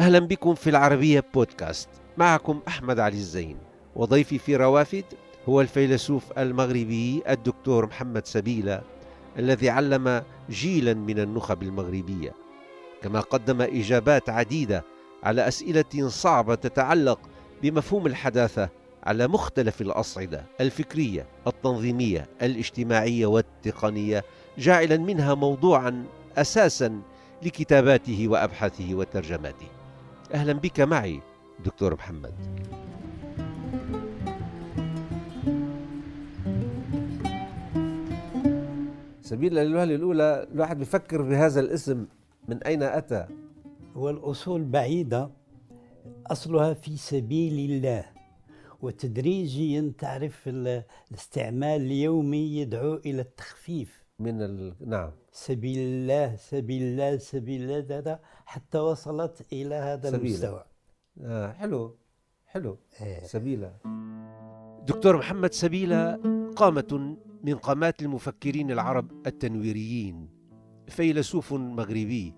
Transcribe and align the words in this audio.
أهلا 0.00 0.18
بكم 0.18 0.54
في 0.54 0.70
العربية 0.70 1.24
بودكاست. 1.34 1.88
معكم 2.16 2.60
أحمد 2.68 2.98
علي 2.98 3.16
الزين. 3.16 3.56
وضيفي 3.96 4.38
في 4.38 4.56
روافد 4.56 5.04
هو 5.48 5.60
الفيلسوف 5.60 6.38
المغربي 6.38 7.22
الدكتور 7.28 7.86
محمد 7.86 8.26
سبيلة 8.26 8.82
الذي 9.38 9.70
علم 9.70 10.22
جيلا 10.50 10.94
من 10.94 11.18
النخب 11.18 11.62
المغربية. 11.62 12.32
كما 13.02 13.20
قدم 13.20 13.62
إجابات 13.62 14.28
عديدة 14.30 14.84
على 15.22 15.48
أسئلة 15.48 16.08
صعبة 16.08 16.54
تتعلق 16.54 17.20
بمفهوم 17.62 18.06
الحداثة 18.06 18.68
على 19.04 19.28
مختلف 19.28 19.80
الأصعدة 19.80 20.44
الفكرية 20.60 21.26
التنظيمية 21.46 22.28
الاجتماعية 22.42 23.26
والتقنية 23.26 24.24
جاعلا 24.58 24.96
منها 24.96 25.34
موضوعا 25.34 26.04
أساسا 26.36 27.00
لكتاباته 27.42 28.28
وأبحاثه 28.28 28.94
وترجماته. 28.94 29.79
أهلا 30.34 30.52
بك 30.52 30.80
معي 30.80 31.20
دكتور 31.64 31.94
محمد. 31.94 32.34
سبيل 39.22 39.58
الوهلة 39.58 39.94
الأولى 39.94 40.48
الواحد 40.52 40.78
بيفكر 40.78 41.22
بهذا 41.22 41.60
الاسم 41.60 42.06
من 42.48 42.62
أين 42.62 42.82
أتى؟ 42.82 43.26
والأصول 43.94 44.64
بعيدة 44.64 45.30
أصلها 46.26 46.74
في 46.74 46.96
سبيل 46.96 47.70
الله 47.70 48.04
وتدريجيا 48.82 49.92
تعرف 49.98 50.48
الاستعمال 50.48 51.80
اليومي 51.80 52.56
يدعو 52.56 52.94
إلى 52.94 53.20
التخفيف. 53.20 54.04
من 54.18 54.42
ال... 54.42 54.74
نعم. 54.86 55.10
سبيل 55.32 55.78
الله 55.78 56.36
سبيل 56.36 56.82
الله 56.82 57.16
سبيل 57.16 57.70
الله 57.70 58.18
حتى 58.46 58.78
وصلت 58.78 59.46
إلى 59.52 59.74
هذا 59.74 60.10
سبيل. 60.10 60.26
المستوى 60.26 60.64
آه 61.20 61.52
حلو 61.52 61.96
حلو 62.46 62.78
إيه. 63.00 63.24
سبيلة 63.24 63.76
دكتور 64.86 65.16
محمد 65.16 65.52
سبيلة 65.52 66.16
قامة 66.56 67.16
من 67.44 67.54
قامات 67.54 68.02
المفكرين 68.02 68.70
العرب 68.70 69.26
التنويريين 69.26 70.28
فيلسوف 70.88 71.52
مغربي 71.52 72.34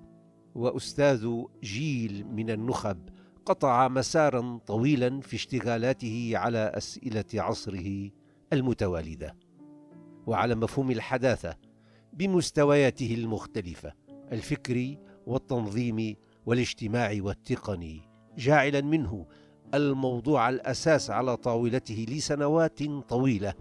وأستاذ 0.55 1.28
جيل 1.62 2.27
من 2.27 2.50
النخب 2.50 3.09
قطع 3.47 3.88
مسارا 3.88 4.61
طويلا 4.66 5.20
في 5.20 5.36
اشتغالاته 5.36 6.33
على 6.34 6.59
أسئلة 6.59 7.25
عصره 7.34 8.11
المتوالدة 8.53 9.36
وعلى 10.27 10.55
مفهوم 10.55 10.91
الحداثة 10.91 11.56
بمستوياته 12.12 13.14
المختلفة 13.14 13.92
الفكري 14.32 14.98
والتنظيمي 15.27 16.16
والاجتماعي 16.46 17.20
والتقني 17.20 18.08
جاعلا 18.38 18.80
منه 18.80 19.27
الموضوع 19.74 20.48
الأساس 20.48 21.10
على 21.10 21.36
طاولته 21.36 22.06
لسنوات 22.08 22.82
طويلة 23.08 23.54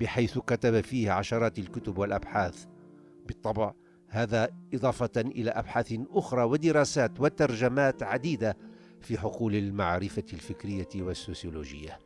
بحيث 0.00 0.38
كتب 0.38 0.80
فيه 0.80 1.10
عشرات 1.10 1.58
الكتب 1.58 1.98
والأبحاث. 1.98 2.64
بالطبع 3.26 3.72
هذا 4.08 4.48
إضافة 4.74 5.10
إلى 5.16 5.50
أبحاث 5.50 5.94
أخرى 6.10 6.42
ودراسات 6.42 7.20
وترجمات 7.20 8.02
عديدة 8.02 8.56
في 9.00 9.18
حقول 9.18 9.54
المعرفة 9.54 10.24
الفكرية 10.32 10.88
والسوسيولوجية. 10.96 11.98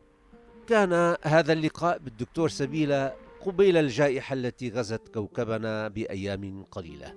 كان 0.67 1.17
هذا 1.23 1.53
اللقاء 1.53 1.99
بالدكتور 1.99 2.49
سبيلة 2.49 3.15
قبيل 3.47 3.77
الجائحة 3.77 4.35
التي 4.35 4.71
غزت 4.71 5.09
كوكبنا 5.15 5.89
بأيام 5.89 6.65
قليلة. 6.71 7.15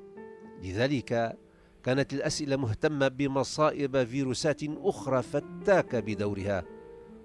لذلك 0.64 1.38
كانت 1.84 2.14
الأسئلة 2.14 2.56
مهتمة 2.56 3.08
بمصائب 3.08 4.04
فيروسات 4.04 4.62
أخرى 4.64 5.22
فتاكة 5.22 6.00
بدورها 6.00 6.64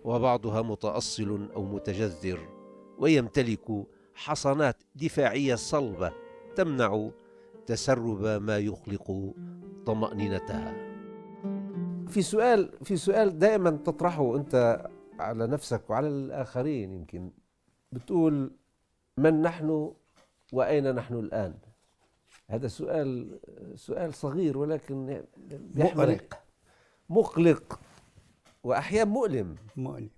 وبعضها 0.05 0.63
متأصل 0.63 1.49
أو 1.55 1.65
متجذر 1.65 2.49
ويمتلك 2.99 3.87
حصانات 4.15 4.83
دفاعية 4.95 5.55
صلبة 5.55 6.13
تمنع 6.57 7.11
تسرب 7.67 8.25
ما 8.25 8.59
يخلق 8.59 9.35
طمأنينتها. 9.87 10.75
في 12.09 12.23
سؤال 12.23 12.73
في 12.85 12.97
سؤال 12.97 13.39
دائما 13.39 13.71
تطرحه 13.71 14.37
أنت 14.37 14.87
على 15.19 15.47
نفسك 15.47 15.91
وعلى 15.91 16.09
الآخرين 16.09 16.93
يمكن. 16.93 17.31
بتقول 17.93 18.53
من 19.19 19.43
نحن 19.43 19.93
وأين 20.53 20.95
نحن 20.95 21.15
الآن؟ 21.15 21.59
هذا 22.49 22.69
سؤال 22.69 23.39
سؤال 23.75 24.15
صغير 24.15 24.59
ولكن 24.59 25.25
مؤرق 25.75 26.43
مقلق. 27.11 27.81
واحيانا 28.65 29.11
مؤلم. 29.11 29.57
مؤلم. 29.77 30.11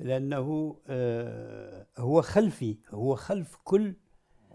لأنه 0.00 0.76
آه، 0.88 1.86
هو 1.98 2.22
خلفي. 2.22 2.76
هو 2.90 3.14
خلف 3.14 3.56
كل 3.64 3.94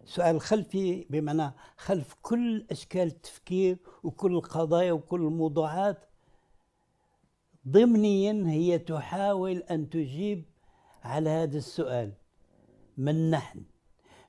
سؤال 0.06 0.42
خلفي 0.42 1.06
بمعنى 1.10 1.52
خلف 1.78 2.16
كل 2.22 2.66
أشكال 2.72 3.08
التفكير 3.08 3.78
وكل 4.04 4.34
القضايا 4.36 4.92
وكل 4.92 5.22
الموضوعات. 5.22 6.06
ضمنيا 7.68 8.44
هي 8.48 8.80
تحاول 8.80 9.58
أن 9.58 9.90
تجيب 9.90 10.46
على 11.04 11.30
هذا 11.30 11.58
السؤال. 11.58 12.23
من 12.98 13.32
نحن. 13.32 13.64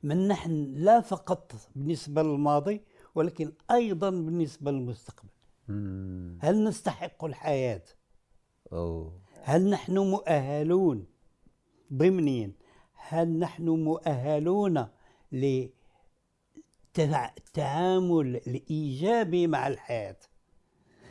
من 0.03 0.29
نحن 0.29 0.73
لا 0.75 1.01
فقط 1.01 1.53
بالنسبة 1.75 2.23
للماضي 2.23 2.81
ولكن 3.15 3.53
أيضا 3.71 4.11
بالنسبة 4.11 4.71
للمستقبل. 4.71 5.29
هل 6.43 6.65
نستحق 6.65 7.25
الحياة؟ 7.25 7.83
أوه. 8.73 9.21
هل 9.43 9.71
نحن 9.71 9.99
مؤهلون؟ 9.99 11.07
ضمنيا 11.93 12.53
هل 12.95 13.39
نحن 13.39 13.69
مؤهلون 13.69 14.87
للتعامل 16.97 18.37
الإيجابي 18.37 19.47
مع 19.47 19.67
الحياة؟ 19.69 20.17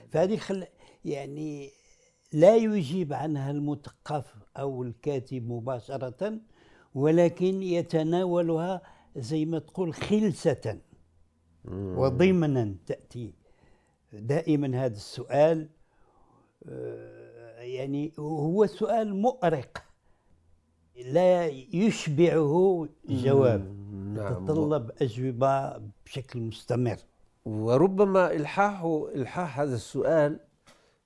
فهذه 0.10 0.38
خل 0.38 0.68
يعني 1.06 1.72
لا 2.34 2.56
يجيب 2.56 3.14
عنها 3.14 3.52
المثقف 3.52 4.36
أو 4.58 4.84
الكاتب 4.84 5.50
مباشرة 5.50 6.40
ولكن 6.96 7.64
يتناولها 7.64 8.82
زي 9.16 9.46
ما 9.46 9.60
تقول 9.60 9.94
خلسة 9.94 10.80
وضمنا 11.72 12.76
تأتي 12.86 13.34
دائما 14.14 14.86
هذا 14.86 14.96
السؤال. 14.96 15.70
آه، 16.70 17.62
يعني 17.62 18.14
هو 18.20 18.66
سؤال 18.66 19.16
مؤرق 19.16 19.84
لا 21.06 21.48
يشبعه 21.74 22.88
جواب 23.10 23.62
نعم. 24.16 24.46
تتطلب 24.46 24.92
أجوبة 25.02 25.82
بشكل 26.06 26.40
مستمر. 26.40 26.98
وربما 27.46 28.32
إلحاح 28.32 28.84
إلحاح 29.16 29.60
هذا 29.60 29.76
السؤال 29.76 30.40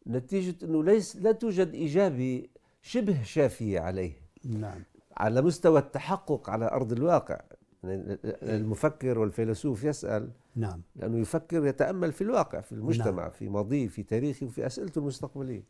نتيجة 0.08 0.66
أنه 0.66 0.84
ليس 0.84 1.16
لا 1.16 1.32
توجد 1.32 1.76
إجابة 1.76 2.48
شبه 2.82 3.24
شافية 3.24 3.80
عليه. 3.80 4.14
نعم. 4.46 4.84
على 5.18 5.42
مستوى 5.42 5.80
التحقق 5.80 6.50
على 6.50 6.66
أرض 6.72 6.92
الواقع. 6.92 7.40
يعني 7.84 8.18
المفكر 8.44 9.20
والفيلسوف 9.20 9.84
يسأل 9.84 10.30
نعم. 10.56 10.82
لأنه 10.96 11.18
يفكر 11.20 11.66
يتأمل 11.66 12.12
في 12.12 12.22
الواقع 12.22 12.62
في 12.62 12.72
المجتمع 12.72 13.22
نعم. 13.24 13.32
في 13.32 13.50
ماضيه 13.50 13.88
في 13.88 14.04
تاريخه 14.04 14.46
وفي 14.46 14.66
أسئلته 14.66 15.00
المستقبلية. 15.00 15.64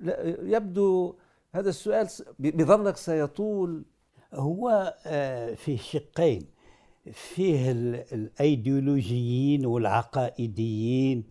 لا 0.00 0.36
يبدو 0.56 1.14
هذا 1.52 1.68
السؤال 1.68 2.08
بظنك 2.38 2.96
سيطول. 2.96 3.84
هو 4.34 4.94
آه، 5.06 5.54
فيه 5.54 5.76
شقين. 5.76 6.46
فيه 7.12 7.70
ال- 7.70 8.04
الأيديولوجيين 8.12 9.66
والعقائديين 9.66 11.24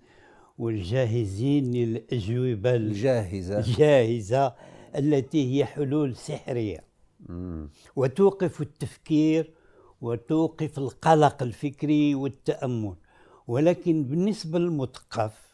والجاهزين 0.57 1.71
للاجوبه 1.71 2.75
الجاهزة. 2.75 3.59
الجاهزة 3.59 4.55
التي 4.95 5.55
هي 5.59 5.65
حلول 5.65 6.15
سحرية. 6.15 6.86
وتوقف 7.95 8.61
التفكير 8.61 9.53
وتوقف 10.01 10.77
القلق 10.77 11.43
الفكري 11.43 12.15
والتأمل 12.15 12.95
ولكن 13.47 14.03
بالنسبة 14.03 14.59
للمثقف 14.59 15.47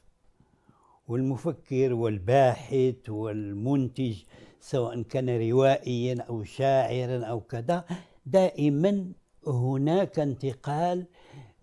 والمفكر 1.08 1.94
والباحث 1.94 3.10
والمنتج 3.10 4.16
سواء 4.60 5.02
كان 5.02 5.30
روائيا 5.50 6.22
أو 6.22 6.44
شاعرا 6.44 7.26
أو 7.26 7.42
كذا 7.42 7.86
دائما 8.26 9.12
هناك 9.48 10.20
انتقال 10.20 11.06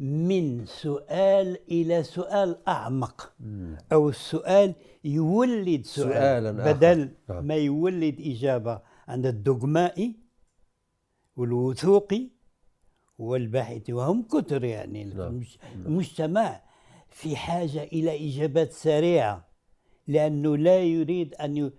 من 0.00 0.66
سؤال 0.66 1.58
إلى 1.70 2.02
سؤال 2.02 2.68
أعمق 2.68 3.32
أو 3.92 4.08
السؤال 4.08 4.74
يولد 5.04 5.84
سؤال 5.84 6.12
سؤالاً 6.12 6.62
آخر. 6.62 6.72
بدل 6.72 7.10
نعم. 7.28 7.44
ما 7.44 7.54
يولد 7.54 8.20
إجابة 8.20 8.80
عند 9.10 9.26
الدogمائي 9.26 10.16
والوثوقي 11.36 12.28
والباحث 13.18 13.90
وهم 13.90 14.22
كثر 14.22 14.64
يعني 14.64 15.04
نعم. 15.04 15.20
المج- 15.20 15.56
المجتمع 15.86 16.60
في 17.10 17.36
حاجة 17.36 17.82
إلى 17.82 18.28
إجابات 18.28 18.72
سريعة 18.72 19.48
لأنه 20.06 20.56
لا 20.56 20.78
يريد 20.82 21.34
أن 21.34 21.70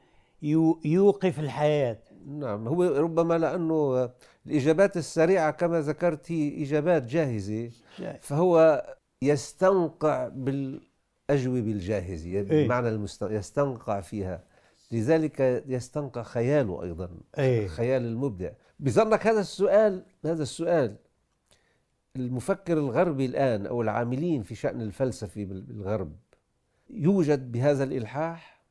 يوقف 0.86 1.40
الحياة 1.40 1.98
نعم 2.28 2.68
هو 2.68 2.84
ربما 2.84 3.38
لأنه 3.38 4.10
الإجابات 4.46 4.98
السريعة 4.98 5.52
كما 5.52 5.82
ذكرت 5.82 6.32
هي 6.32 6.64
إجابات 6.64 7.04
جاهزة 7.04 7.72
فهو 8.22 8.86
يستنقع 9.24 10.28
بالأجوبة 10.28 11.72
الجاهزة 11.72 12.30
إيه. 12.30 12.66
بمعنى 12.66 12.90
المست... 12.90 13.22
يستنقع 13.24 14.02
فيها 14.02 14.44
لذلك 14.92 15.64
يستنقع 15.68 16.24
خياله 16.24 16.84
أيضا 16.84 17.10
إيه. 17.38 17.68
خيال 17.68 18.02
المبدع. 18.06 18.52
بظنك 18.80 19.28
هذا 19.28 19.40
السؤال 19.40 20.06
هذا 20.26 20.44
السؤال 20.44 20.96
المفكر 22.16 22.78
الغربي 22.78 23.26
الآن 23.26 23.66
أو 23.66 23.82
العاملين 23.82 24.44
في 24.44 24.56
شأن 24.56 24.82
الفلسفة 24.82 25.44
بال- 25.46 25.62
بالغرب 25.62 26.16
يوجد 26.90 27.52
بهذا 27.52 27.84
الإلحاح؟ 27.84 28.62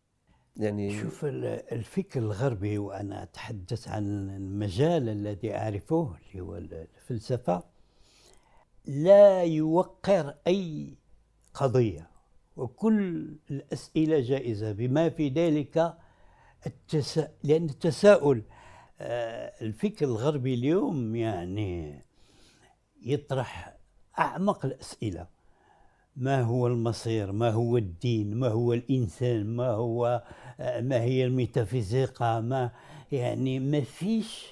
يعني 0.56 1.00
شوف 1.00 1.24
ال- 1.24 1.44
الفكر 1.72 2.20
الغربي 2.20 2.78
وأنا 2.78 3.22
أتحدث 3.22 3.88
عن 3.88 4.30
المجال 4.30 5.08
الذي 5.08 5.54
أعرفه 5.56 6.14
اللي 6.32 6.40
هو 6.42 6.56
الفلسفة 6.56 7.62
لا 8.86 9.42
يوقر 9.42 10.34
أي 10.46 10.94
قضية 11.54 12.10
وكل 12.56 13.28
الأسئلة 13.50 14.20
جائزة. 14.20 14.72
بما 14.72 15.08
في 15.08 15.28
ذلك 15.28 15.94
التسا... 16.66 17.28
لأن 17.44 17.64
التساؤل 17.64 18.42
آه، 19.00 19.52
الفكر 19.62 20.04
الغربي 20.04 20.54
اليوم 20.54 21.16
يعني 21.16 22.02
يطرح 23.02 23.76
أعمق 24.18 24.64
الأسئلة. 24.66 25.26
ما 26.16 26.42
هو 26.42 26.66
المصير؟ 26.66 27.32
ما 27.32 27.50
هو 27.50 27.76
الدين؟ 27.76 28.34
ما 28.34 28.48
هو 28.48 28.72
الإنسان؟ 28.72 29.46
ما 29.46 29.68
هو 29.68 30.22
آه، 30.60 30.80
ما 30.80 31.00
هي 31.00 31.24
الميتافيزيقا؟ 31.24 32.40
ما 32.40 32.70
يعني 33.12 33.58
ما 33.58 33.80
فيش 33.80 34.46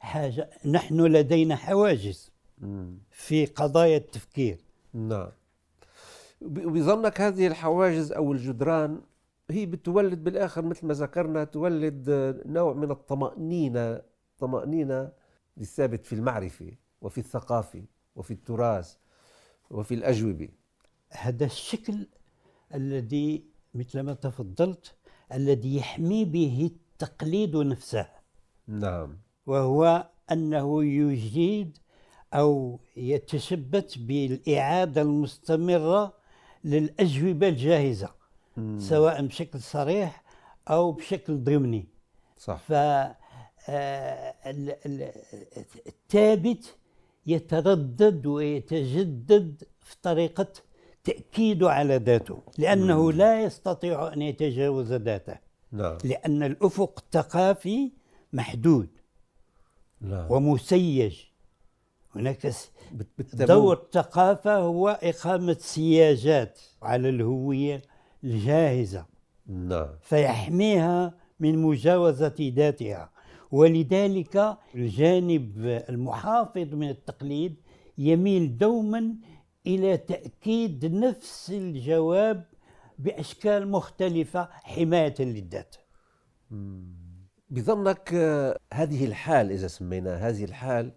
حاجة. 0.00 0.50
نحن 0.66 1.00
لدينا 1.00 1.56
حواجز. 1.56 2.34
في 3.10 3.46
قضايا 3.46 3.96
التفكير. 3.96 4.58
نعم. 4.94 5.30
بظنك 6.40 7.20
هذه 7.20 7.46
الحواجز 7.46 8.12
أو 8.12 8.32
الجدران 8.32 9.00
هي 9.50 9.66
بتولد 9.66 10.24
بالآخر 10.24 10.62
مثل 10.62 10.86
ما 10.86 10.94
ذكرنا 10.94 11.44
تولد 11.44 12.04
نوع 12.46 12.72
من 12.72 12.90
الطمأنينة 12.90 14.02
طمأنينة 14.38 15.12
الثابت 15.58 16.06
في 16.06 16.12
المعرفة 16.12 16.72
وفي 17.00 17.18
الثقافة 17.18 17.84
وفي 18.16 18.30
التراث 18.30 18.96
وفي 19.70 19.94
الأجوبة. 19.94 20.48
هذا 21.10 21.44
الشكل 21.44 22.08
الذي 22.74 23.44
مثل 23.74 24.00
ما 24.00 24.14
تفضلت 24.14 24.94
الذي 25.32 25.76
يحمي 25.76 26.24
به 26.24 26.70
التقليد 26.72 27.56
نفسه. 27.56 28.08
نعم. 28.66 29.18
وهو 29.46 30.10
أنه 30.32 30.84
يجيد 30.84 31.78
أو 32.34 32.80
يتشبث 32.96 33.98
بالإعادة 33.98 35.02
المستمرة 35.02 36.14
للأجوبة 36.64 37.48
الجاهزة. 37.48 38.23
مم. 38.56 38.80
سواء 38.80 39.26
بشكل 39.26 39.60
صريح 39.60 40.22
أو 40.70 40.92
بشكل 40.92 41.36
ضمني. 41.44 41.86
صح. 42.38 42.56
ف 42.68 42.72
آه، 42.72 44.34
ال- 44.46 44.76
ال- 44.86 45.12
الثابت 45.86 46.76
يتردد 47.26 48.26
ويتجدد 48.26 49.62
في 49.80 49.96
طريقة 50.02 50.46
تأكيده 51.04 51.70
على 51.70 51.96
ذاته 51.96 52.42
لأنه 52.58 53.12
لا 53.12 53.42
يستطيع 53.42 54.12
أن 54.12 54.22
يتجاوز 54.22 54.92
ذاته. 54.92 55.36
نعم 55.72 55.98
لأن 56.04 56.42
الأفق 56.42 56.98
الثقافي 57.04 57.92
محدود 58.32 58.88
نعم 60.00 60.30
ومسيج. 60.32 61.20
هناك 62.14 62.52
دور 63.34 63.76
الثقافة 63.76 64.56
هو 64.56 64.98
إقامة 65.02 65.56
سياجات 65.60 66.60
على 66.82 67.08
الهوية 67.08 67.82
الجاهزة. 68.24 69.06
نعم. 69.46 69.88
فيحميها 70.00 71.14
من 71.40 71.58
مجاوزة 71.58 72.34
ذاتها. 72.40 73.10
ولذلك 73.50 74.58
الجانب 74.74 75.58
المحافظ 75.88 76.74
من 76.74 76.88
التقليد 76.90 77.56
يميل 77.98 78.58
دوما 78.58 79.14
إلى 79.66 79.96
تأكيد 79.96 80.84
نفس 80.86 81.50
الجواب 81.50 82.44
بأشكال 82.98 83.68
مختلفة 83.70 84.48
حماية 84.52 85.14
للذات. 85.20 85.76
بظنك 87.50 88.14
هذه 88.72 89.04
الحال 89.04 89.50
إذا 89.52 89.66
سميناها 89.66 90.28
هذه 90.28 90.44
الحال 90.44 90.92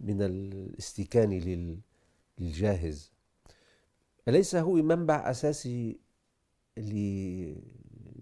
من 0.00 0.22
الاستكان 0.22 1.30
لل- 1.38 1.80
للجاهز 2.38 3.12
أليس 4.28 4.56
هو 4.56 4.72
منبع 4.72 5.30
أساسي 5.30 6.00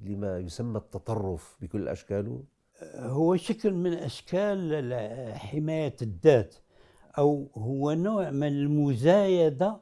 لما 0.04 0.38
يسمى 0.38 0.78
التطرف 0.78 1.56
بكل 1.60 1.88
أشكاله؟ 1.88 2.44
هو 2.96 3.36
شكل 3.36 3.72
من 3.74 3.92
أشكال 3.92 4.72
ال- 4.74 5.34
حماية 5.38 5.96
الذات 6.02 6.54
أو 7.18 7.50
هو 7.54 7.92
نوع 7.92 8.30
من 8.30 8.46
المزايدة 8.48 9.80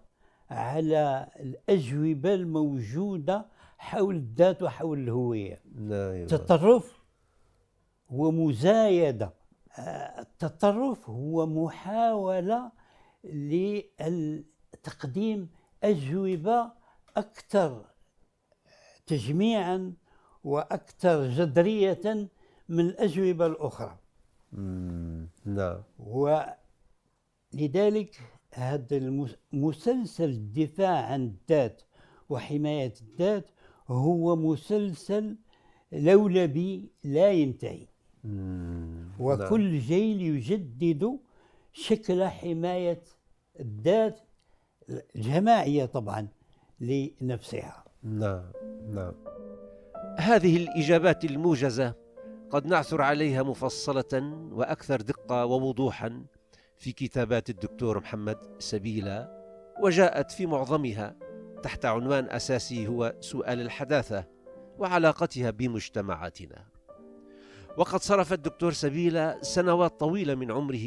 على 0.51 1.29
الأجوبة 1.41 2.35
الموجودة 2.35 3.47
حول 3.79 4.17
الذات 4.17 4.63
وحول 4.63 4.99
الهوية. 4.99 5.63
التطرف 6.23 6.99
هو 8.09 8.31
مزايدة. 8.31 9.33
التطرف 10.19 11.11
هو 11.11 11.47
محاولة 11.47 12.73
لتقديم 14.75 15.49
أجوبة 15.85 16.73
أكثر 17.17 17.85
تجميعا 19.07 19.93
وأكثر 20.45 21.29
جذرية 21.29 22.29
من 22.69 22.81
الأجوبة 22.81 23.47
الأخرى. 23.47 23.99
مم، 24.53 25.29
نعم 25.45 25.83
ولذلك 25.99 26.61
هذا 28.55 28.97
المس- 28.97 29.37
مسلسل 29.53 30.29
الدفاع 30.29 31.05
عن 31.07 31.25
الذات 31.27 31.83
وحماية 32.29 32.95
الذات 33.01 33.51
هو 33.89 34.37
مسلسل 34.37 35.37
لولبي 35.93 36.91
لا 37.05 37.33
ينتهي. 37.33 37.87
وكل 39.21 39.79
جيل 39.79 40.23
يجدد 40.23 41.19
شكل 41.73 42.25
حماية 42.25 43.03
الذات 43.61 44.21
الجماعية 45.17 45.85
طبعا 45.85 46.29
لنفسها. 46.81 47.85
نعم 48.03 48.43
نعم. 48.89 49.15
هذه 50.19 50.57
الإجابات 50.57 51.25
الموجزة 51.25 51.95
قد 52.51 52.67
نعثر 52.67 53.03
عليها 53.03 53.43
مفصلة 53.43 54.23
وأكثر 54.53 55.01
دقة 55.01 55.47
ووضوحا 55.47 56.25
في 56.77 56.93
كتابات 56.93 57.51
الدكتور 57.51 57.99
محمد 57.99 58.39
سبيلة 58.59 59.29
وجاءت 59.83 60.31
في 60.31 60.47
معظمها 60.47 61.17
تحت 61.63 61.85
عنوان 61.85 62.31
أساسي 62.31 62.89
هو 62.89 63.15
سؤال 63.21 63.61
الحداثة 63.61 64.25
وعلاقتها 64.79 65.51
بمجتمعاتنا. 65.51 66.65
وقد 67.77 68.01
صرف 68.01 68.33
الدكتور 68.33 68.73
سبيلة 68.73 69.43
سنوات 69.43 70.01
طويلة 70.01 70.35
من 70.35 70.51
عمره 70.51 70.87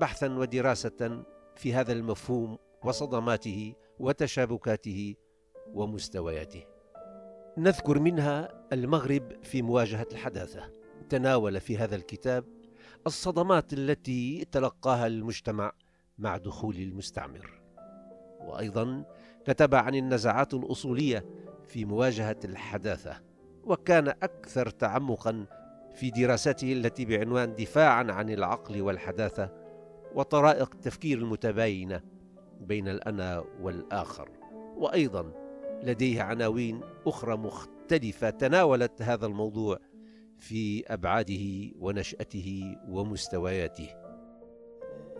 بحثا 0.00 0.28
ودراسة 0.28 1.24
في 1.56 1.74
هذا 1.74 1.92
المفهوم 1.92 2.58
وصدماته 2.84 3.74
وتشابكاته 3.98 5.14
ومستوياته. 5.74 6.73
نذكر 7.58 7.98
منها 7.98 8.48
المغرب 8.72 9.32
في 9.42 9.62
مواجهة 9.62 10.06
الحداثة. 10.12 10.70
تناول 11.08 11.60
في 11.60 11.78
هذا 11.78 11.96
الكتاب 11.96 12.44
الصدمات 13.06 13.72
التي 13.72 14.44
تلقاها 14.52 15.06
المجتمع 15.06 15.72
مع 16.18 16.36
دخول 16.36 16.76
المستعمر. 16.76 17.60
وأيضا 18.40 19.04
كتب 19.46 19.74
عن 19.74 19.94
النزعات 19.94 20.54
الأصولية 20.54 21.24
في 21.68 21.84
مواجهة 21.84 22.36
الحداثة 22.44 23.20
وكان 23.64 24.08
أكثر 24.08 24.70
تعمقا 24.70 25.46
في 25.94 26.10
دراسته 26.10 26.72
التي 26.72 27.04
بعنوان 27.04 27.54
دفاعا 27.54 28.12
عن 28.12 28.30
العقل 28.30 28.82
والحداثة 28.82 29.50
وطرائق 30.14 30.70
التفكير 30.74 31.18
المتباينة 31.18 32.00
بين 32.60 32.88
الأنا 32.88 33.44
والآخر. 33.60 34.30
وأيضا 34.76 35.43
لديه 35.84 36.22
عناوين 36.22 36.80
أخرى 37.06 37.36
مختلفة 37.36 38.30
تناولت 38.30 39.02
هذا 39.02 39.26
الموضوع 39.26 39.78
في 40.38 40.84
أبعاده 40.86 41.72
ونشأته 41.78 42.76
ومستوياته. 42.88 43.88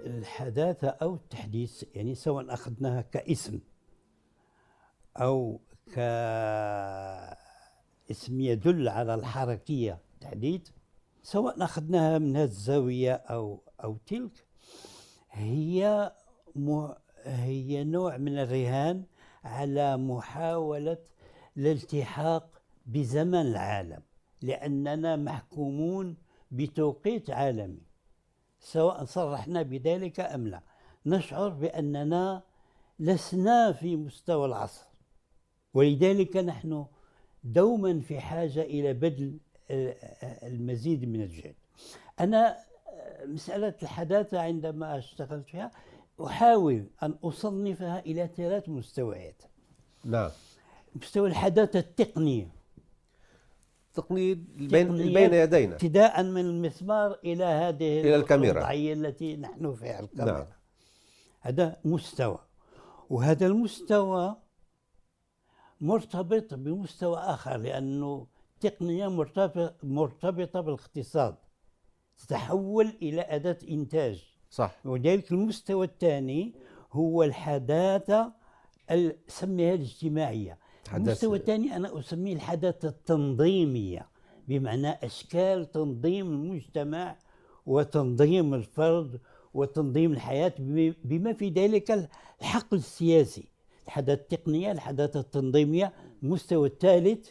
الحداثة 0.07 0.89
أو 0.89 1.15
التحديث 1.15 1.85
يعني 1.95 2.15
سواء 2.15 2.55
أخذناها 2.55 3.03
كاسم 3.03 3.61
أو 5.17 5.61
اسم 8.11 8.41
يدل 8.41 8.89
على 8.89 9.15
الحركية 9.15 9.99
تحديد 10.21 10.69
سواء 11.23 11.65
أخذناها 11.65 12.19
من 12.19 12.37
هذه 12.37 12.45
الزاوية 12.45 13.13
أو 13.13 13.63
أو 13.85 13.97
تلك 14.07 14.47
هي 15.31 16.13
هي 17.25 17.85
نوع 17.85 18.17
من 18.17 18.39
الرهان 18.39 19.05
على 19.45 19.97
محاولة 19.97 20.99
الالتحاق 21.57 22.63
بزمن 22.87 23.41
العالم 23.41 24.03
لأننا 24.43 25.17
محكومون 25.17 26.17
بتوقيت 26.51 27.31
عالمي. 27.31 27.83
سواء 28.61 29.05
صرحنا 29.05 29.63
بذلك 29.63 30.21
أم 30.21 30.49
لا 30.49 30.61
نشعر 31.07 31.49
بأننا 31.49 32.43
لسنا 32.99 33.73
في 33.73 33.97
مستوى 33.97 34.47
العصر 34.47 34.87
ولذلك 35.75 36.37
نحن 36.37 36.87
دوما 37.45 38.01
في 38.01 38.21
حاجة 38.21 38.63
إلى 38.63 38.93
بذل 38.93 39.39
المزيد 40.43 41.09
من 41.09 41.21
الجهد. 41.21 41.55
أنا 42.21 42.57
مسألة 43.25 43.75
الحداثة 43.83 44.41
عندما 44.41 44.99
أشتغلت 44.99 45.47
فيها 45.47 45.71
أحاول 46.21 46.87
أن 47.03 47.15
أصنفها 47.25 48.01
إلى 48.01 48.31
ثلاث 48.37 48.69
مستويات. 48.69 49.43
نعم. 50.05 50.31
مستوى 50.97 51.29
الحداثة 51.29 51.79
التقنية. 51.79 52.49
تقنية 53.95 54.35
بين 54.57 55.13
بين 55.13 55.35
يدينا. 55.35 55.73
ابتداء 55.73 56.23
من 56.23 56.41
المسمار 56.41 57.19
إلى 57.25 57.45
هذه 57.45 58.01
إلى 58.01 58.17
الكاميرا. 58.17 58.59
الوضعية 58.59 58.93
التي 58.93 59.37
نحن 59.37 59.75
فيها 59.75 60.01
الكاميرا. 60.01 60.39
نعم. 60.39 60.47
هذا 61.41 61.77
مستوى. 61.85 62.39
وهذا 63.11 63.47
المستوى 63.47 64.37
مرتبط 65.81 66.55
بمستوى 66.55 67.19
آخر 67.19 67.57
لأنه 67.57 68.27
التقنية 68.55 69.09
مرتبطة 69.83 70.61
بالاقتصاد. 70.61 71.35
تتحول 72.19 72.87
إلى 73.03 73.21
أداة 73.21 73.59
إنتاج. 73.71 74.34
صح. 74.55 74.77
وذلك 74.85 75.33
المستوى 75.33 75.87
الثاني 75.87 76.53
هو 76.93 77.23
الحداثة 77.23 78.33
سميها 79.29 79.75
الاجتماعية. 79.75 80.59
المستوى 80.95 81.39
الثاني 81.39 81.77
أنا 81.77 81.99
أسميه 81.99 82.35
الحداثة 82.35 82.89
التنظيمية 82.89 84.09
بمعنى 84.49 84.91
أشكال 84.91 85.71
تنظيم 85.71 86.27
المجتمع 86.27 87.17
وتنظيم 87.67 88.55
الفرد 88.55 89.21
وتنظيم 89.55 90.13
الحياة 90.13 90.53
بما 91.05 91.33
في 91.33 91.49
ذلك 91.49 92.09
الحقل 92.41 92.77
السياسي. 92.77 93.49
الحداثة 93.87 94.21
التقنية 94.23 94.73
الحداثة 94.73 95.21
التنظيمية. 95.21 95.93
المستوى 96.23 96.69
الثالث 96.69 97.29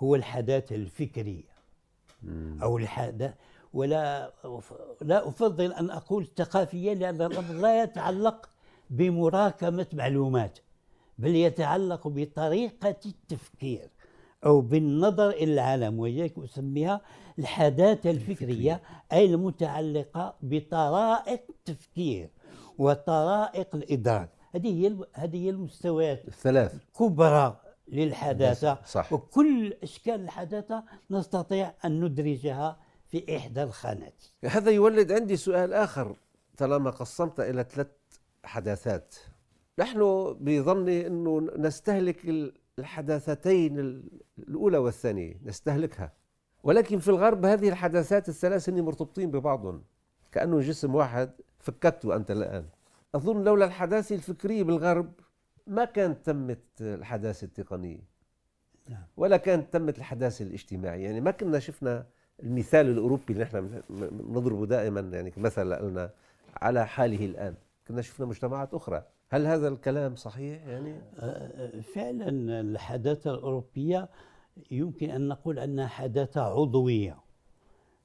هو 0.00 0.14
الحداثة 0.14 0.76
الفكرية. 0.76 1.56
أو 2.62 2.78
الحداثة 2.78 3.34
ولا 3.72 4.32
لا 5.02 5.28
أفضل 5.28 5.72
أن 5.72 5.90
أقول 5.90 6.26
ثقافية 6.36 6.92
لأن 6.92 7.22
الأمر 7.22 7.54
لا 7.54 7.82
يتعلق 7.82 8.48
بمراكمة 8.90 9.86
معلومات 9.92 10.58
بل 11.18 11.36
يتعلق 11.36 12.08
بطريقة 12.08 12.96
التفكير 13.06 13.90
أو 14.46 14.60
بالنظر 14.60 15.30
إلى 15.30 15.54
العالم 15.54 15.98
ولذلك 15.98 16.38
أسميها 16.38 17.00
الحداثة 17.38 18.10
الفكرية 18.10 18.82
أي 19.12 19.24
المتعلقة 19.24 20.34
بطرائق 20.42 21.42
التفكير 21.50 22.30
وطرائق 22.78 23.74
الإدراك. 23.74 24.30
هذه 24.54 24.86
هي 24.86 24.96
هذه 25.14 25.44
هي 25.44 25.50
المستويات 25.50 26.28
الثلاث. 26.28 26.74
الكبرى 26.74 27.60
للحداثة. 27.88 28.78
صح. 28.84 29.12
وكل 29.12 29.72
أشكال 29.82 30.14
الحداثة 30.20 30.84
نستطيع 31.10 31.72
أن 31.84 32.04
ندرجها 32.04 32.76
في 33.16 33.36
إحدى 33.36 33.62
الخانات. 33.62 34.24
هذا 34.44 34.70
يولد 34.70 35.12
عندي 35.12 35.36
سؤال 35.36 35.72
آخر 35.72 36.16
طالما 36.56 36.90
قسمت 36.90 37.40
إلى 37.40 37.66
ثلاث 37.70 37.86
حداثات. 38.44 39.14
نحن 39.78 40.00
بظني 40.40 41.06
أنه 41.06 41.40
نستهلك 41.56 42.52
الحداثتين 42.78 44.02
الأولى 44.38 44.78
والثانية 44.78 45.34
نستهلكها. 45.44 46.12
ولكن 46.62 46.98
في 46.98 47.08
الغرب 47.08 47.44
هذه 47.44 47.68
الحداثات 47.68 48.28
الثلاث 48.28 48.68
مرتبطين 48.68 49.30
ببعضهم. 49.30 49.82
كأنه 50.32 50.60
جسم 50.60 50.94
واحد 50.94 51.30
فككته 51.58 52.16
أنت 52.16 52.30
الآن. 52.30 52.64
أظن 53.14 53.44
لولا 53.44 53.64
الحداثة 53.64 54.14
الفكرية 54.14 54.62
بالغرب 54.62 55.12
ما 55.66 55.84
كانت 55.84 56.26
تمت 56.26 56.58
الحداثة 56.80 57.44
التقنية. 57.44 58.00
نعم. 58.88 59.02
ولا 59.16 59.36
كانت 59.36 59.72
تمت 59.72 59.98
الحداثة 59.98 60.42
الاجتماعية. 60.42 61.04
يعني 61.04 61.20
ما 61.20 61.30
كنا 61.30 61.58
شفنا 61.58 62.06
المثال 62.42 62.86
الأوروبي 62.86 63.32
اللي 63.32 63.44
نحن 63.44 63.82
نضربه 64.30 64.66
دائما 64.66 65.00
يعني 65.00 65.32
مثل 65.36 65.66
لنا 65.66 66.10
على 66.56 66.86
حاله 66.86 67.24
الآن 67.24 67.54
كنا 67.88 68.02
شفنا 68.02 68.26
مجتمعات 68.26 68.74
أخرى 68.74 69.02
هل 69.28 69.46
هذا 69.46 69.68
الكلام 69.68 70.16
صحيح 70.16 70.66
يعني؟ 70.66 70.94
آه، 71.18 71.22
آه، 71.22 71.80
فعلا 71.80 72.60
الحداثة 72.60 73.34
الأوروبية 73.34 74.08
يمكن 74.70 75.10
أن 75.10 75.28
نقول 75.28 75.58
أنها 75.58 75.86
حداثة 75.86 76.40
عضوية 76.40 77.18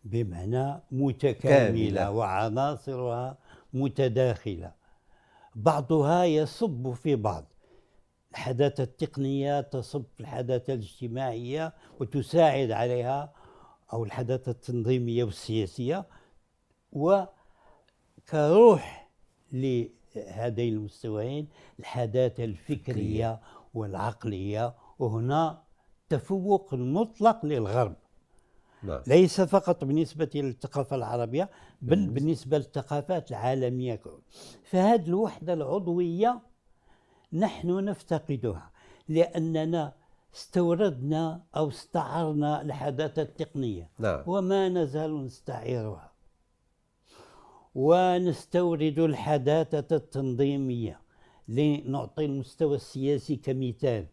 بمعنى 0.03 0.81
متكاملة 0.91 1.65
كاملة. 1.65 2.11
وعناصرها 2.11 3.37
متداخلة 3.73 4.71
بعضها 5.55 6.23
يصب 6.23 6.91
في 6.93 7.15
بعض 7.15 7.45
الحداثة 8.31 8.83
التقنية 8.83 9.61
تصب 9.61 10.03
في 10.13 10.19
الحداثة 10.19 10.73
الاجتماعية 10.73 11.73
وتساعد 11.99 12.71
عليها 12.71 13.33
أو 13.93 14.03
الحداثة 14.03 14.51
التنظيمية 14.51 15.23
والسياسية 15.23 16.05
وكروح 16.91 17.31
لهذين 19.51 20.73
المستويين 20.73 21.47
الحداثة 21.79 22.43
الفكرية 22.43 23.39
والعقلية 23.73 24.75
وهنا 24.99 25.63
تفوق 26.09 26.73
المطلق 26.73 27.45
للغرب. 27.45 27.95
نعم. 28.83 29.01
ليس 29.07 29.41
فقط 29.41 29.83
بالنسبة 29.83 30.29
للثقافة 30.35 30.95
العربية 30.95 31.49
بل 31.81 32.07
بالنسبة 32.07 32.57
للثقافات 32.57 33.31
العالمية 33.31 34.01
فهذه 34.63 35.07
الوحدة 35.07 35.53
العضوية 35.53 36.41
نحن 37.33 37.85
نفتقدها 37.85 38.71
لأننا 39.07 39.93
استوردنا 40.35 41.43
أو 41.55 41.69
استعرنا 41.69 42.61
الحداثة 42.61 43.21
التقنية. 43.21 43.89
نعم. 43.99 44.23
وما 44.27 44.69
نزال 44.69 45.25
نستعيرها. 45.25 46.11
ونستورد 47.75 48.99
الحداثة 48.99 49.95
التنظيمية 49.95 50.99
لنعطي 51.47 52.25
المستوى 52.25 52.75
السياسي 52.75 53.35
كمثال. 53.35 54.05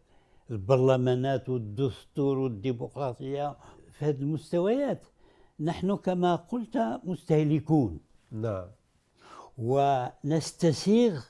البرلمانات 0.51 1.49
والدستور 1.49 2.37
والديمقراطية 2.37 3.57
في 3.91 4.05
هذه 4.05 4.21
المستويات. 4.21 5.05
نحن 5.59 5.95
كما 5.95 6.35
قلت 6.35 6.77
مستهلكون. 7.03 7.99
نعم. 8.31 8.67
ونستسيغ 9.57 11.21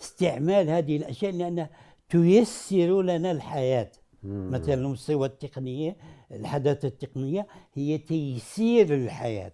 استعمال 0.00 0.68
هذه 0.70 0.96
الأشياء 0.96 1.32
لأنها 1.32 1.70
تيسر 2.08 3.02
لنا 3.02 3.30
الحياة. 3.30 3.90
مثلا 4.24 4.74
المستوى 4.74 5.26
التقنية 5.26 5.96
الحداثة 6.30 6.88
التقنية 6.88 7.46
هي 7.74 7.98
تيسير 7.98 8.94
الحياة 8.94 9.52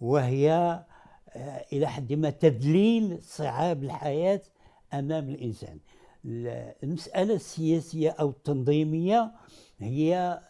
وهي 0.00 0.50
آه، 1.36 1.64
إلى 1.72 1.86
حد 1.86 2.12
ما 2.12 2.30
تدليل 2.30 3.18
صعاب 3.22 3.84
الحياة 3.84 4.40
أمام 4.94 5.28
الإنسان. 5.28 5.78
المسألة 6.82 7.34
السياسية 7.34 8.10
أو 8.10 8.30
التنظيمية 8.30 9.32
هي 9.78 10.40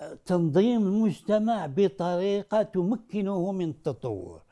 آه، 0.00 0.18
تنظيم 0.26 0.82
المجتمع 0.82 1.66
بطريقة 1.66 2.62
تمكنه 2.62 3.52
من 3.52 3.68
التطور. 3.68 4.42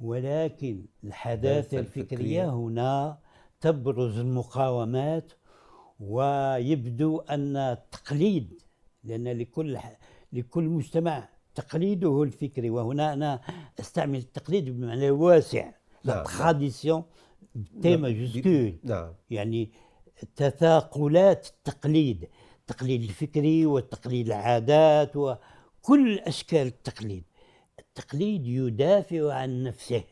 ولكن 0.00 0.84
الحداثة 1.04 1.78
الفكرية. 1.78 2.50
هنا 2.50 3.18
تبرز 3.60 4.18
المقاومات 4.18 5.32
ويبدو 6.00 7.18
أن 7.18 7.56
التقليد 7.56 8.62
لأن 9.04 9.28
لكل 9.28 9.78
لكل 10.32 10.64
مجتمع 10.64 11.28
تقليده 11.54 12.22
الفكري. 12.22 12.70
وهنا 12.70 13.12
أنا 13.12 13.40
أستعمل 13.80 14.18
التقليد 14.18 14.70
بمعنى 14.70 15.10
واسع 15.10 15.70
la 16.04 16.22
tradition 16.22 17.04
T 17.82 17.96
majuscule 17.96 18.78
نعم 18.82 19.12
يعني 19.30 19.70
تثاقلات 20.36 21.46
التقليد 21.46 22.28
التقليد 22.60 23.02
الفكري 23.02 23.66
وتقليد 23.66 24.26
العادات 24.26 25.16
وكل 25.16 26.18
أشكال 26.18 26.66
التقليد. 26.66 27.24
التقليد 27.78 28.46
يدافع 28.46 29.32
عن 29.34 29.62
نفسه 29.62 30.04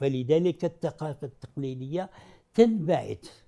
فلذلك 0.00 0.64
الثقافة 0.64 1.26
التقليدية 1.26 2.10
تنبعث. 2.54 3.41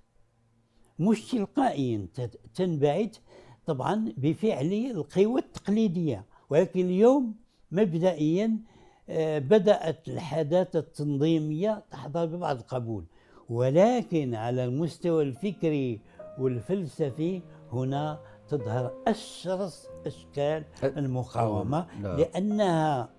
مش 0.99 1.31
تلقائيا 1.31 2.07
تنبعث 2.55 3.17
طبعا 3.65 4.13
بفعل 4.17 4.73
القوى 4.73 5.39
التقليدية. 5.41 6.25
ولكن 6.49 6.79
اليوم 6.79 7.33
مبدئيا 7.71 8.57
آه، 9.09 9.39
بدأت 9.39 10.07
الحداثة 10.07 10.79
التنظيمية 10.79 11.83
تحظى 11.91 12.25
ببعض 12.25 12.57
القبول. 12.57 13.03
ولكن 13.49 14.35
على 14.35 14.65
المستوى 14.65 15.23
الفكري 15.23 15.99
والفلسفي 16.39 17.41
هنا 17.73 18.19
تظهر 18.49 18.93
أشرس 19.07 19.87
أشكال 20.05 20.63
المقاومة. 20.83 21.85
لأنها 22.17 23.09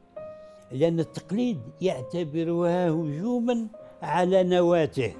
لأن 0.72 1.00
التقليد 1.00 1.60
يعتبرها 1.80 2.90
هجوما 2.90 3.66
على 4.02 4.42
نواته. 4.42 5.14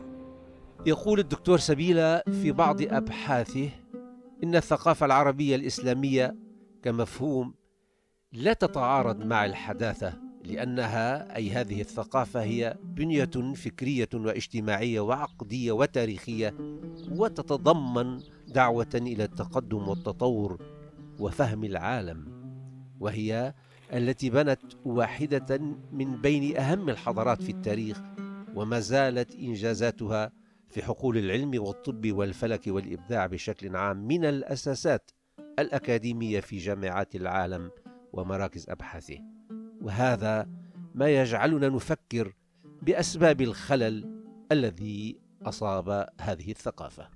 يقول 0.87 1.21
الدكتور 1.21 1.59
سبيلة 1.59 2.18
في 2.18 2.52
بعض 2.52 2.83
أبحاثه 2.83 3.71
إن 4.45 4.56
الثقافة 4.56 5.06
العربية 5.06 5.56
الإسلامية 5.56 6.37
كمفهوم 6.83 7.54
لا 8.33 8.52
تتعارض 8.52 9.25
مع 9.25 9.45
الحداثة 9.45 10.21
لأنها 10.45 11.37
أي 11.37 11.50
هذه 11.50 11.80
الثقافة 11.80 12.42
هي 12.42 12.76
بنية 12.85 13.30
فكرية 13.54 14.09
واجتماعية 14.14 15.00
وعقدية 15.00 15.73
وتاريخية 15.73 16.54
وتتضمن 17.11 18.21
دعوة 18.49 18.90
إلى 18.95 19.25
التقدم 19.25 19.88
والتطور 19.88 20.59
وفهم 21.18 21.64
العالم 21.64 22.37
وهي 23.00 23.54
التي 23.92 24.30
بنت 24.30 24.61
واحدة 24.85 25.59
من 25.92 26.21
بين 26.21 26.56
أهم 26.56 26.88
الحضارات 26.88 27.42
في 27.42 27.52
التاريخ 27.52 28.00
وما 28.54 28.80
زالت 28.80 29.35
إنجازاتها 29.35 30.33
في 30.69 30.83
حقول 30.83 31.19
العلم 31.19 31.63
والطب 31.63 32.13
والفلك 32.13 32.63
والإبداع 32.67 33.27
بشكل 33.27 33.77
عام 33.77 33.97
من 33.97 34.25
الأساسات 34.25 35.11
الأكاديمية 35.59 36.41
في 36.41 36.59
جامعات 36.59 37.17
العالم 37.17 37.71
ومراكز 38.13 38.71
أبحاثه. 38.71 39.19
وهذا 39.83 40.49
ما 40.95 41.09
يجعلنا 41.09 41.69
نفكر 41.69 42.35
بأسباب 42.83 43.41
الخلل 43.41 44.23
الذي 44.53 45.17
أصاب 45.43 46.07
هذه 46.21 46.51
الثقافة. 46.51 47.09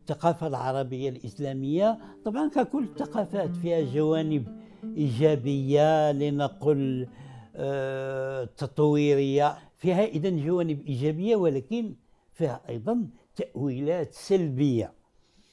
الثقافة 0.00 0.46
العربية 0.46 1.08
الإسلامية 1.08 1.98
طبعا 2.24 2.48
ككل 2.48 2.84
الثقافات 2.84 3.56
فيها 3.56 3.80
جوانب 3.94 4.60
إيجابية 4.96 6.12
لنقل 6.12 7.08
آه، 7.56 8.44
تطويرية 8.44 9.58
فيها 9.76 10.04
إذا 10.04 10.30
جوانب 10.30 10.80
إيجابية 10.86 11.36
ولكن 11.36 11.94
فيها 12.40 12.60
أيضا 12.68 13.06
تأويلات 13.36 14.14
سلبية 14.14 14.92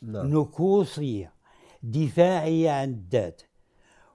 نعم. 0.02 0.38
نكوصية 0.38 1.34
دفاعية 1.84 2.72
عن 2.72 2.90
الذات 2.90 3.42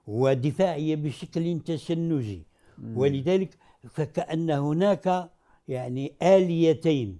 ودفاعية 0.07 0.95
بشكل 0.95 1.59
تشنجي. 1.59 2.47
ولذلك 2.95 3.57
فكأن 3.89 4.49
هناك 4.49 5.31
يعني 5.67 6.13
آليتين 6.21 7.19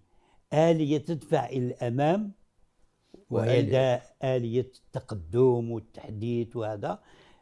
آلية 0.54 0.98
تدفع 0.98 1.46
إلى 1.46 1.68
الأمام 1.68 2.32
وهي 3.30 4.02
آلية 4.24 4.72
التقدم 4.86 5.72
والتحديث 5.72 6.56
وهذا 6.56 7.00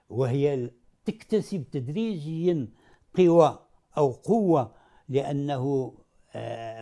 وهي 0.10 0.72
تكتسب 1.06 1.64
تدريجيا 1.72 2.68
قوى 3.18 3.60
أو 3.98 4.12
قوة 4.12 4.76
لأنه 5.10 5.94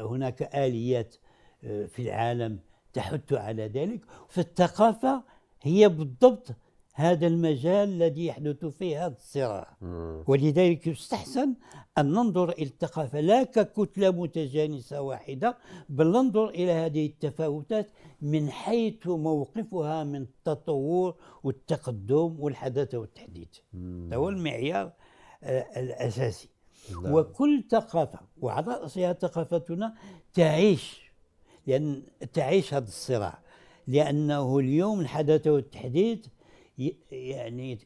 هناك 0.01 0.56
آليات 0.56 1.15
آه، 1.63 1.86
في 1.86 2.01
العالم 2.01 2.60
تحث 2.94 3.34
على 3.34 3.68
ذلك. 3.68 4.02
فالثقافة 4.30 5.23
هي 5.62 5.89
بالضبط 5.89 6.47
هذا 6.93 7.28
المجال 7.28 7.89
الذي 7.89 8.26
يحدث 8.26 8.65
فيه 8.65 9.06
هذا 9.06 9.15
الصراع. 9.15 9.78
ولذلك 10.28 10.88
يستحسن 10.88 11.54
أن 11.97 12.12
ننظر 12.12 12.50
إلى 12.50 12.63
الثقافة 12.65 13.19
لا 13.19 13.43
ككتلة 13.43 14.12
متجانسة 14.12 15.02
واحدة 15.02 15.58
بل 15.89 16.08
ننظر 16.12 16.50
إلى 16.50 16.71
هذه 16.71 17.06
التفاوتات 17.06 17.91
من 18.21 18.50
حيث 18.52 19.08
موقفها 19.08 20.04
من 20.04 20.21
التطور 20.21 21.15
والتقدم 21.43 22.36
والحداثة 22.39 22.97
والتحديث. 22.97 23.50
هذا 23.73 24.15
هو 24.17 24.30
المعيار 24.30 24.91
آه، 25.43 25.80
الأساسي. 25.80 26.50
نعم. 27.04 27.13
وكل 27.13 27.63
ثقافة 27.72 28.20
وعلى 28.42 28.68
رأسها 28.68 29.13
ثقافتنا 29.13 29.96
تعيش 30.34 31.02
لأن 31.68 32.04
تعيش 32.34 32.74
هذا 32.74 32.88
الصراع 32.88 33.39
لأنه 33.88 34.60
اليوم 34.60 35.00
الحداثة 35.00 35.52
والتحديث 35.52 36.26
يعني 37.12 37.80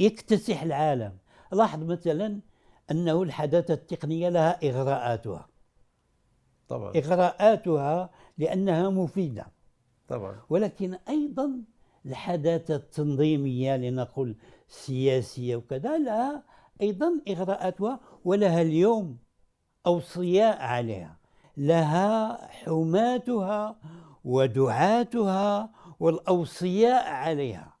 يكتسح 0.00 0.62
العالم. 0.62 1.18
لاحظ 1.52 1.82
مثلا 1.82 2.40
أنه 2.90 3.22
الحداثة 3.22 3.74
التقنية 3.74 4.28
لها 4.28 4.68
إغراءاتها. 4.68 5.48
طبعا. 6.68 6.92
إغراءاتها 6.96 8.10
لأنها 8.38 8.90
مفيدة. 8.90 9.46
طبعا. 10.08 10.40
ولكن 10.50 10.94
أيضا 11.08 11.50
الحداثة 12.06 12.76
التنظيمية 12.76 13.76
لنقول 13.76 14.36
سياسية 14.68 15.56
وكذا 15.56 15.98
لها 15.98 16.44
أيضا 16.80 17.20
إغراءاتها 17.28 18.00
ولها 18.24 18.62
اليوم 18.62 19.18
أوصياء 19.86 20.62
عليها. 20.62 21.16
لها 21.56 22.46
حماتها 22.46 23.76
ودعاتها 24.24 25.70
والأوصياء 26.00 27.08
عليها. 27.08 27.76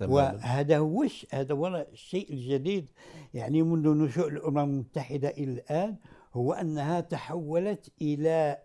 وهذا 0.00 0.78
هو 0.78 1.06
هذا 1.32 1.54
هو 1.54 1.66
الشيء 1.92 2.32
الجديد. 2.32 2.90
يعني 3.34 3.62
منذ 3.62 3.88
نشوء 3.88 4.28
الأمم 4.28 4.58
المتحدة 4.58 5.28
إلى 5.28 5.52
الآن 5.52 5.96
هو 6.34 6.52
أنها 6.52 7.00
تحولت 7.00 7.92
إلى 8.02 8.58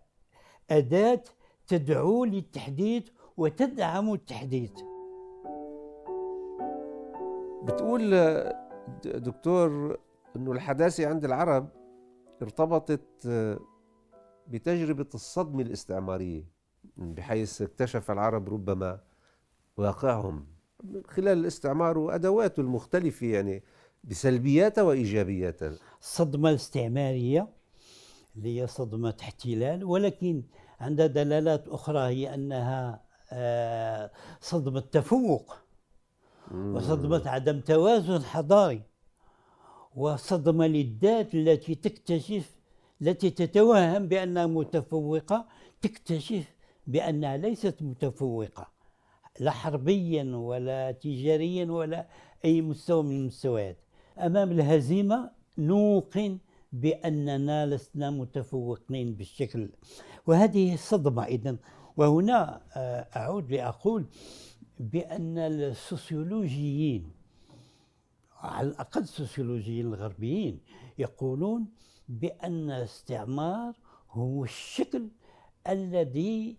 أداة 0.69 1.23
تدعو 1.67 2.25
للتحديث 2.25 3.03
وتدعم 3.37 4.13
التحديث 4.13 4.71
بتقول 7.63 8.13
دكتور 9.05 9.97
أنه 10.35 10.51
الحداثة 10.51 11.07
عند 11.07 11.25
العرب 11.25 11.69
ارتبطت 12.41 13.27
بتجربة 14.47 15.07
الصدمة 15.13 15.61
الاستعمارية 15.61 16.43
بحيث 16.97 17.61
اكتشف 17.61 18.11
العرب 18.11 18.49
ربما 18.53 18.99
واقعهم 19.77 20.47
من 20.83 21.01
خلال 21.07 21.37
الاستعمار 21.37 21.97
وأدواته 21.97 22.61
المختلفة 22.61 23.27
يعني 23.27 23.63
بسلبياتها 24.03 24.81
وإيجابياتها. 24.81 25.73
الصدمة 26.01 26.49
الاستعمارية 26.49 27.47
اللي 28.35 28.61
هي 28.61 28.67
صدمة 28.67 29.15
احتلال 29.21 29.83
ولكن 29.83 30.43
عندها 30.79 31.07
دلالات 31.07 31.67
أخرى 31.67 31.99
هي 31.99 32.33
أنها 32.33 33.03
آه، 33.31 34.11
صدمة 34.41 34.79
تفوق. 34.79 35.55
وصدمة 36.51 37.21
عدم 37.25 37.59
توازن 37.59 38.23
حضاري 38.23 38.81
وصدمة 39.95 40.67
للذات 40.67 41.35
التي 41.35 41.75
تكتشف 41.75 42.55
التي 43.01 43.29
تتوهم 43.29 44.07
بأنها 44.07 44.45
متفوقة 44.45 45.45
تكتشف 45.81 46.55
بأنها 46.87 47.37
ليست 47.37 47.81
متفوقة 47.81 48.67
لا 49.39 49.51
حربيا 49.51 50.35
ولا 50.35 50.91
تجاريا 50.91 51.65
ولا 51.71 52.07
أي 52.45 52.61
مستوى 52.61 53.03
من 53.03 53.15
المستويات. 53.15 53.77
أمام 54.17 54.51
الهزيمة 54.51 55.31
نوقن 55.57 56.37
بأننا 56.73 57.65
لسنا 57.65 58.09
متفوقين 58.09 59.13
بالشكل. 59.13 59.69
وهذه 60.27 60.75
صدمة 60.75 61.23
إذن 61.23 61.57
وهنا 61.97 62.61
آه، 62.75 63.07
أعود 63.15 63.51
لأقول 63.51 64.05
بأن 64.79 65.37
السوسيولوجيين 65.37 67.11
على 68.41 68.67
الأقل 68.67 69.01
السوسيولوجيين 69.01 69.85
الغربيين 69.85 70.59
يقولون 70.97 71.65
بأن 72.09 72.71
الاستعمار 72.71 73.73
هو 74.11 74.43
الشكل 74.43 75.07
الذي 75.67 76.57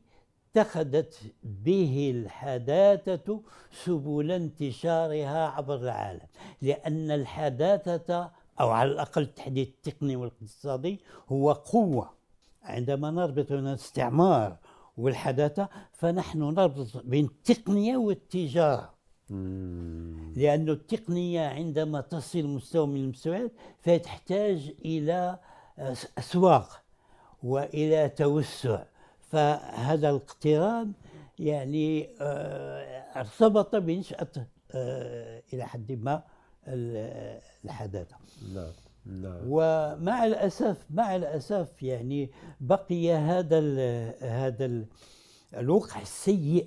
اتخذت 0.50 1.32
به 1.42 2.10
الحداثة 2.14 3.42
سبل 3.84 4.30
انتشارها 4.30 5.46
عبر 5.46 5.74
العالم. 5.74 6.26
لأن 6.62 7.10
الحداثة 7.10 8.30
أو 8.60 8.70
على 8.70 8.92
الأقل 8.92 9.22
التحديث 9.22 9.68
التقني 9.68 10.16
والاقتصادي 10.16 11.00
هو 11.28 11.52
قوة. 11.52 12.10
عندما 12.62 13.10
نربط 13.10 13.52
بين 13.52 13.66
الاستعمار 13.66 14.56
والحداثة 14.98 15.68
فنحن 15.92 16.38
نربط 16.42 16.96
بين 17.04 17.24
التقنية 17.24 17.96
والتجارة. 17.96 18.94
لأن 20.36 20.68
التقنية 20.68 21.48
عندما 21.48 22.00
تصل 22.00 22.44
مستوى 22.44 22.86
من 22.86 22.96
المستويات 22.96 23.52
فتحتاج 23.82 24.72
إلى 24.84 25.38
أسواق 26.18 26.82
وإلى 27.42 28.08
توسع. 28.08 28.82
فهذا 29.30 30.10
الاقتران 30.10 30.92
يعني 31.38 32.08
آه، 32.20 33.20
ارتبط 33.20 33.76
بنشأة 33.76 34.28
آه، 34.74 35.42
إلى 35.52 35.64
حد 35.66 35.92
ما 35.92 36.22
الحداثة. 37.64 38.16
نعم. 39.06 39.40
ومع 39.46 40.26
الأسف 40.26 40.86
مع 40.90 41.16
الأسف 41.16 41.82
يعني 41.82 42.30
بقي 42.60 43.12
هذا 43.12 43.60
هذا 44.20 44.84
الوقع 45.56 46.00
السيء 46.00 46.66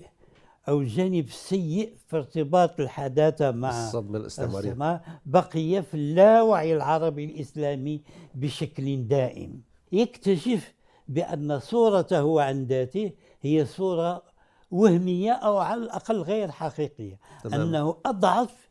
أو 0.69 0.81
الجانب 0.81 1.25
السيء 1.25 1.95
في 2.07 2.17
ارتباط 2.17 2.79
الحداثة 2.79 3.51
مع 3.51 3.69
الصدمة 3.69 4.17
الاستعمارية. 4.17 5.01
بقي 5.25 5.83
في 5.83 5.93
اللاوعي 5.93 6.75
العربي 6.75 7.25
الإسلامي 7.25 8.01
بشكل 8.35 9.07
دائم. 9.07 9.61
يكتشف 9.91 10.73
بأن 11.07 11.59
صورته 11.59 12.41
عن 12.41 12.65
ذاته 12.65 13.11
هي 13.41 13.65
صورة 13.65 14.23
وهمية 14.71 15.31
أو 15.31 15.57
على 15.57 15.81
الأقل 15.81 16.21
غير 16.21 16.51
حقيقية. 16.51 17.19
تمام. 17.43 17.61
أنه 17.61 17.97
أضعف 18.05 18.62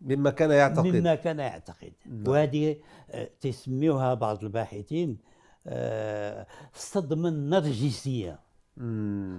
مما 0.00 0.30
كان 0.30 0.50
يعتقد. 0.50 0.86
مما 0.86 1.14
كان 1.14 1.38
يعتقد. 1.38 1.92
نعم. 2.06 2.28
وهذه 2.28 2.76
آه، 3.10 3.30
تسميها 3.40 4.14
بعض 4.14 4.44
الباحثين 4.44 5.18
الصدمة 6.74 7.28
النرجسية 7.28 8.38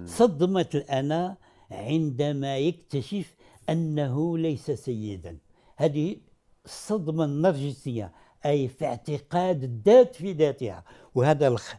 صدمة 0.06 0.68
الأنا 0.74 1.36
عندما 1.70 2.58
يكتشف 2.58 3.34
أنه 3.70 4.38
ليس 4.38 4.70
سيدا. 4.70 5.38
هذه 5.76 6.16
الصدمة 6.64 7.24
النرجسية 7.24 8.12
أي 8.46 8.68
في 8.68 8.86
اعتقاد 8.86 9.62
الذات 9.62 10.14
في 10.14 10.32
ذاتها. 10.32 10.84
وهذا 11.14 11.48
الخ... 11.48 11.74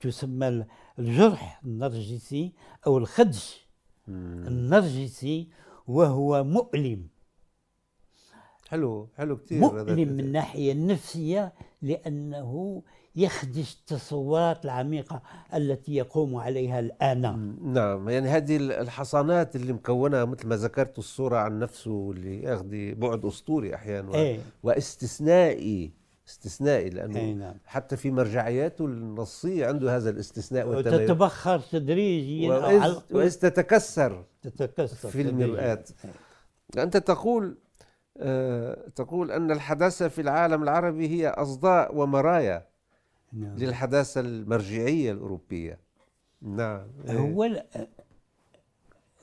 تسمى 0.00 0.64
الجرح 0.98 1.60
النرجسي 1.64 2.52
أو 2.86 2.98
الخدش 2.98 3.66
النرجسي 4.08 5.48
وهو 5.86 6.44
مؤلم. 6.44 7.08
حلو 8.68 9.08
حلو 9.16 9.36
كثير 9.36 9.60
مؤلم 9.60 10.08
من 10.08 10.20
الناحية 10.20 10.72
النفسية 10.72 11.52
لأنه 11.82 12.82
يخدش 13.16 13.74
التصورات 13.74 14.64
العميقة 14.64 15.22
التي 15.54 15.94
يقوم 15.94 16.36
عليها 16.36 16.80
الآن. 16.80 17.56
نعم 17.62 18.08
يعني 18.08 18.28
هذه 18.28 18.56
الحصانات 18.56 19.56
اللي 19.56 19.72
مكونة 19.72 20.24
مثل 20.24 20.48
ما 20.48 20.56
ذكرت 20.56 20.98
الصورة 20.98 21.36
عن 21.36 21.58
نفسه 21.58 22.10
اللي 22.10 22.42
ياخذ 22.42 22.94
بعد 22.94 23.24
أسطوري 23.24 23.74
أحيانا 23.74 24.14
إيه؟ 24.14 24.40
واستثنائي 24.62 25.92
استثنائي 26.28 26.90
لأنه 26.90 27.18
إيه 27.18 27.34
نعم. 27.34 27.54
حتى 27.66 27.96
في 27.96 28.10
مرجعياته 28.10 28.84
النصية 28.84 29.66
عنده 29.66 29.96
هذا 29.96 30.10
الاستثناء 30.10 30.68
والتميز. 30.68 31.00
وتتبخر 31.00 31.58
تدريجيا 31.58 32.50
وإذ, 32.50 32.96
وإذ 33.10 33.34
تتكسر 33.34 34.24
تتكسر 34.42 35.08
في 35.08 35.20
المرآة 35.20 35.84
أنت 36.78 36.96
تقول 36.96 37.58
تقول 38.94 39.30
أن 39.30 39.50
الحداثة 39.50 40.08
في 40.08 40.20
العالم 40.20 40.62
العربي 40.62 41.08
هي 41.08 41.28
أصداء 41.28 41.96
ومرايا 41.96 42.66
نعم. 43.32 43.56
للحداثة 43.56 44.20
المرجعية 44.20 45.12
الأوروبية. 45.12 45.78
نعم 46.42 46.86
هو 47.08 47.50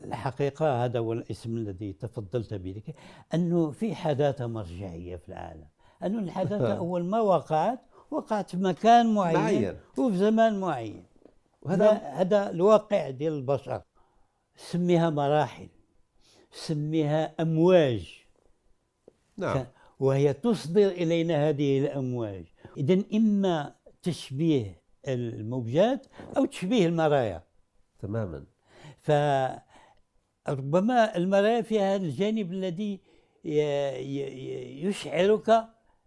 الحقيقة 0.03 0.85
هذا 0.85 0.99
هو 0.99 1.13
الاسم 1.13 1.57
الذي 1.57 1.93
تفضلت 1.93 2.53
به 2.53 2.81
أنه 3.33 3.71
في 3.71 3.95
حداثة 3.95 4.47
مرجعية 4.47 5.15
في 5.15 5.29
العالم. 5.29 5.67
أنه 6.03 6.19
الحداثة 6.19 6.73
أول 6.83 7.03
ما 7.03 7.19
وقعت 7.19 7.79
وقعت 8.11 8.49
في 8.49 8.57
مكان 8.57 9.13
معين, 9.13 9.37
معين. 9.37 9.77
وفي 9.97 10.17
زمان 10.17 10.59
معين. 10.59 11.03
وهذا 11.61 11.91
هذا 11.91 12.49
الواقع 12.49 13.09
ديال 13.09 13.33
البشر. 13.33 13.81
سميها 14.55 15.09
مراحل. 15.09 15.67
سميها 16.51 17.41
أمواج. 17.41 18.24
نعم. 19.37 19.65
وهي 19.99 20.33
تصدر 20.33 20.87
إلينا 20.87 21.49
هذه 21.49 21.79
الأمواج. 21.79 22.45
إذا 22.77 23.03
إما 23.13 23.75
تشبيه 24.03 24.81
الموجات 25.07 26.07
أو 26.37 26.45
تشبيه 26.45 26.87
المرايا. 26.87 27.43
تماما. 27.99 28.45
فربما 28.99 29.61
المرايا 31.17 31.61
فيها 31.61 31.95
الجانب 31.95 32.51
الذي 32.51 32.99
يشعرك 34.83 35.65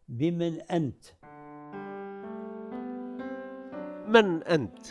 بمن 0.08 0.60
أنت. 0.60 1.04
من 4.08 4.42
أنت؟ 4.42 4.86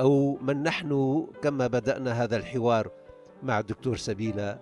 أو 0.00 0.36
من 0.36 0.62
نحن 0.62 1.26
كما 1.42 1.66
بدأنا 1.66 2.24
هذا 2.24 2.36
الحوار 2.36 2.90
مع 3.42 3.58
الدكتور 3.58 3.96
سبيلة 3.96 4.58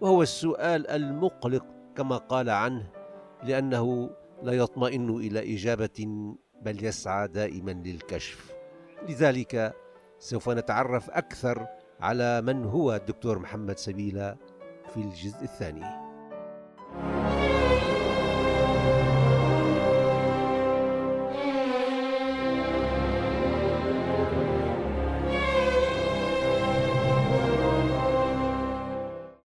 وهو 0.00 0.22
السؤال 0.22 0.90
المقلق 0.90 1.73
كما 1.96 2.16
قال 2.16 2.50
عنه 2.50 2.90
لأنه 3.42 4.10
لا 4.42 4.52
يطمئن 4.52 5.10
إلى 5.10 5.54
إجابة 5.54 6.34
بل 6.62 6.84
يسعى 6.84 7.28
دائما 7.28 7.70
للكشف. 7.70 8.54
لذلك 9.08 9.74
سوف 10.18 10.50
نتعرف 10.50 11.10
أكثر 11.10 11.66
على 12.00 12.42
من 12.42 12.64
هو 12.64 12.94
الدكتور 12.94 13.38
محمد 13.38 13.78
سبيلة 13.78 14.36
في 14.94 14.96
الجزء 14.96 15.42
الثاني. 15.42 16.03